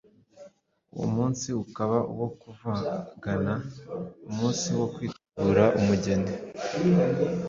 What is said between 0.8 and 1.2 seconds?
Uwo